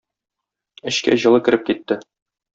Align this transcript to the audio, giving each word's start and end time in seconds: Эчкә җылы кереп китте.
Эчкә 0.93 1.15
җылы 1.25 1.43
кереп 1.49 1.67
китте. 1.69 2.01